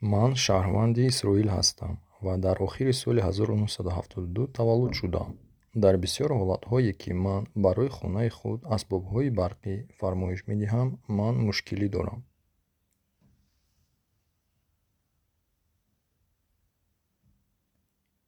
Ман 0.00 0.32
шаҳрванди 0.44 1.02
Исроил 1.10 1.48
ҳастам 1.56 1.94
ва 2.24 2.34
дар 2.44 2.56
охири 2.66 2.92
соли 3.02 3.20
ҳазору 3.26 3.54
нуҳсаду 3.62 3.90
ҳафтоду 3.96 4.28
ду 4.36 4.42
таваллуд 4.56 4.92
шудам. 5.00 5.30
Дар 5.82 5.94
бисёр 6.04 6.30
ҳолатҳое, 6.40 6.92
ки 7.00 7.10
ман 7.24 7.42
барои 7.64 7.90
хонаи 7.98 8.30
худ 8.38 8.60
асбобҳои 8.76 9.34
барқӣ 9.40 9.74
фармоиш 9.98 10.40
медиҳам, 10.50 10.88
ман 11.18 11.34
мушкилӣ 11.46 11.88
дорам. 11.96 12.20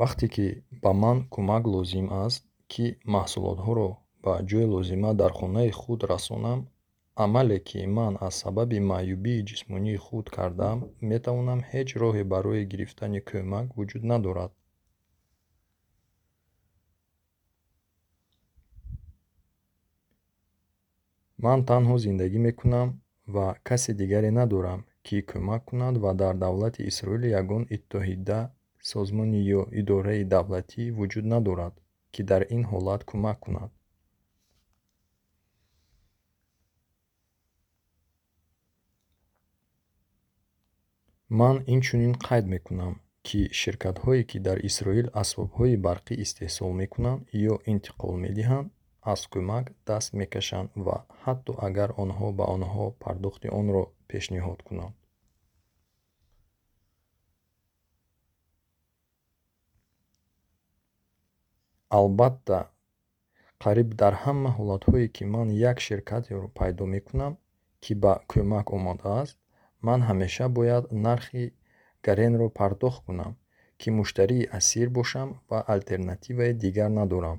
Вақте 0.00 0.26
ки 0.34 0.46
ба 0.82 0.92
ман 1.02 1.18
кӯмак 1.32 1.64
лозим 1.74 2.06
аст, 2.24 2.42
ки 2.72 2.84
маҳсулотҳоро 3.14 3.90
ба 4.24 4.34
ҷойи 4.48 4.66
лозима 4.74 5.10
дар 5.20 5.32
хонаи 5.38 5.70
худ 5.80 6.00
расонам, 6.12 6.60
амале, 7.22 7.58
ки 7.68 7.86
ман 7.96 8.14
аз 8.26 8.34
сабаби 8.42 8.78
маъюбии 8.90 9.44
ҷисмонии 9.48 10.02
худ 10.04 10.26
кардам, 10.36 10.78
метавонам 11.10 11.60
ҳеҷ 11.70 11.88
роҳе 12.02 12.24
барои 12.32 12.68
гирифтани 12.70 13.20
кӯмак 13.28 13.66
вуҷуд 13.76 14.04
надорад. 14.12 14.52
Ман 21.44 21.60
танҳо 21.70 21.96
зиндагӣ 22.04 22.38
мекунам 22.48 22.88
ва 23.34 23.46
касе 23.68 23.92
дигаре 24.00 24.30
надорам, 24.40 24.80
ки 25.06 25.16
кӯмак 25.30 25.62
кунад 25.68 25.94
ва 26.02 26.10
дар 26.22 26.34
давлати 26.44 26.80
Исроил 26.90 27.24
ягон 27.40 27.62
иттиҳода, 27.76 28.40
созмоне 28.90 29.40
ё 29.58 29.62
идораи 29.80 30.22
давлатӣ 30.34 30.84
вуҷуд 30.98 31.26
надорад, 31.34 31.74
ки 32.12 32.20
дар 32.30 32.42
ин 32.56 32.62
ҳолат 32.70 33.00
кӯмак 33.10 33.38
кунад. 33.44 33.70
Ман 41.30 41.62
инчунин 41.66 42.12
қайд 42.14 42.44
мекунам, 42.44 43.00
ки 43.22 43.48
ширкатҳое, 43.60 44.24
ки 44.30 44.38
дар 44.38 44.58
Исроил 44.68 45.08
асбобҳои 45.22 45.80
барқӣ 45.86 46.14
истеҳсол 46.24 46.72
мекунанд 46.80 47.20
ё 47.52 47.54
интиқол 47.72 48.14
медиҳанд, 48.24 48.68
аз 49.12 49.20
кӯмак 49.32 49.66
даст 49.86 50.10
мекашанд 50.20 50.70
ва 50.86 50.96
ҳатто 51.24 51.52
агар 51.66 51.90
онҳо 52.02 52.28
ба 52.38 52.44
онҳо 52.56 52.86
пардохти 53.02 53.48
онро 53.60 53.82
пешниҳод 54.10 54.60
кунанд. 54.68 54.94
Албатта, 61.98 62.58
қариб 63.64 63.88
дар 64.00 64.14
ҳама 64.24 64.50
ҳолатҳое, 64.58 65.06
ки 65.14 65.24
ман 65.34 65.48
як 65.70 65.76
ширкатеро 65.86 66.48
пайдо 66.58 66.84
мекунам, 66.94 67.32
ки 67.82 67.92
ба 68.02 68.12
кӯмак 68.30 68.66
омодааст, 68.76 69.38
ман 69.86 70.00
ҳамеша 70.08 70.46
бояд 70.58 70.84
нархи 71.06 71.44
гаренро 72.06 72.46
пардохт 72.58 73.00
кунам, 73.06 73.32
ки 73.80 73.88
муштарии 73.98 74.48
асир 74.58 74.88
бошам 74.98 75.28
ва 75.48 75.58
алтернативаи 75.74 76.52
дигар 76.64 76.90
надорам. 77.00 77.38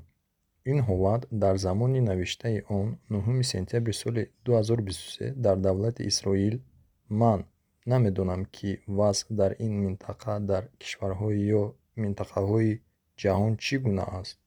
Ин 0.72 0.80
ҳолат 0.88 1.22
дар 1.44 1.56
замони 1.66 2.02
навиштаи 2.10 2.58
он 2.78 2.88
нӯҳуми 3.14 3.44
сентябри 3.54 3.94
соли 4.02 4.24
дуҳазору 4.46 4.82
бисту 4.88 5.08
се 5.18 5.28
дар 5.46 5.58
давлати 5.66 6.02
Исроил, 6.12 6.56
ман 7.22 7.40
намедонам, 7.92 8.42
ки 8.56 8.70
вазъ 8.98 9.26
дар 9.40 9.52
ин 9.66 9.74
минтақа 9.84 10.36
дар 10.52 10.64
кишварҳои 10.82 11.40
ё 11.62 11.64
минтақаҳои 12.02 12.72
ҷаҳон 13.22 13.54
чӣ 13.64 13.76
гуна 13.86 14.06
аст. 14.20 14.38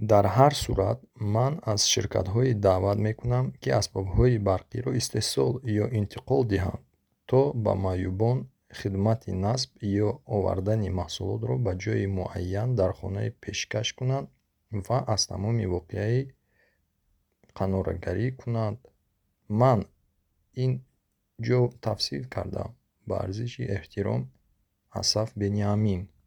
Дар 0.00 0.26
ҳар 0.36 0.52
сурат, 0.62 0.98
ман 1.34 1.60
аз 1.72 1.80
ширкатҳое 1.92 2.54
даъват 2.54 2.98
мекунам, 3.08 3.46
ки 3.60 3.68
асбобҳои 3.80 4.42
барқиро 4.48 4.90
истеҳсол 5.00 5.52
ё 5.82 5.86
интиқол 6.00 6.42
диҳанд, 6.52 6.82
то 7.30 7.40
ба 7.64 7.72
маъюбон 7.86 8.38
хидмати 8.78 9.32
насб 9.32 9.70
ё 10.06 10.08
овардани 10.36 10.90
маҳсулотро 11.00 11.54
ба 11.64 11.72
ҷойи 11.82 12.06
муайян 12.18 12.70
дар 12.80 12.92
хона 12.98 13.22
пешкаш 13.42 13.88
кунанд 13.98 14.28
ва 14.86 14.98
аз 15.14 15.22
тамоми 15.30 15.66
воқеа 15.74 16.26
қаноатгарӣ 17.58 18.26
кунанд. 18.40 18.78
Ман 19.60 19.80
ин 20.64 20.72
ҷо 21.46 21.60
тавсиф 21.84 22.28
кардам. 22.34 22.70
Ба 23.08 23.14
арзиши 23.24 23.62
эҳтиром, 23.76 24.22
Асаф 25.00 25.28
Бениамин. 25.40 26.08